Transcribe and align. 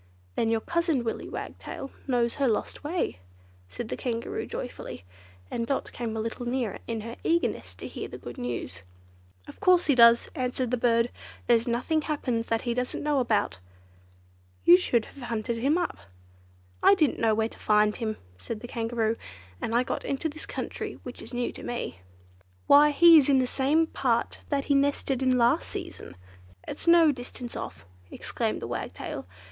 "Then 0.33 0.49
your 0.49 0.61
cousin, 0.61 1.03
Willy 1.03 1.29
Wagtail, 1.29 1.91
knows 2.07 2.33
her 2.41 2.47
lost 2.47 2.83
way," 2.83 3.19
said 3.67 3.89
the 3.89 3.95
Kangaroo 3.95 4.47
joyfully, 4.47 5.05
and 5.51 5.67
Dot 5.67 5.91
came 5.91 6.17
a 6.17 6.19
little 6.19 6.47
nearer 6.47 6.79
in 6.87 7.01
her 7.01 7.15
eagerness 7.23 7.75
to 7.75 7.87
hear 7.87 8.07
the 8.07 8.17
good 8.17 8.39
news. 8.39 8.81
"Of 9.47 9.59
course 9.59 9.85
he 9.85 9.93
does," 9.93 10.27
answered 10.33 10.71
the 10.71 10.75
bird; 10.77 11.11
"there's 11.45 11.67
nothing 11.67 12.01
happens 12.01 12.47
that 12.47 12.63
he 12.63 12.73
doesn't 12.73 13.03
know. 13.03 13.23
You 14.65 14.75
should 14.75 15.05
have 15.05 15.21
hunted 15.21 15.57
him 15.57 15.77
up." 15.77 15.99
"I 16.81 16.95
didn't 16.95 17.19
know 17.19 17.35
where 17.35 17.49
to 17.49 17.59
find 17.59 17.95
him," 17.95 18.17
said 18.39 18.61
the 18.61 18.67
Kangaroo, 18.67 19.17
"and 19.61 19.75
I 19.75 19.83
got 19.83 20.03
into 20.03 20.27
this 20.27 20.47
country, 20.47 20.93
which 21.03 21.21
is 21.21 21.31
new 21.31 21.51
to 21.51 21.61
me." 21.61 21.99
"Why 22.65 22.89
he 22.89 23.19
is 23.19 23.29
in 23.29 23.37
the 23.37 23.45
same 23.45 23.85
part 23.85 24.39
that 24.49 24.65
he 24.65 24.73
nested 24.73 25.21
in 25.21 25.37
last 25.37 25.69
season. 25.69 26.15
It's 26.67 26.87
no 26.87 27.11
distance 27.11 27.55
off," 27.55 27.85
exclaimed 28.09 28.63
the 28.63 28.67
Wagtail. 28.67 29.27